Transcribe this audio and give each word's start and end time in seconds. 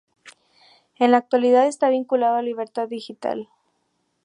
En 0.97 1.11
la 1.11 1.17
actualidad 1.17 1.67
está 1.67 1.89
vinculado 1.89 2.35
a 2.35 2.41
Libertad 2.41 2.87
Digital. 2.89 3.47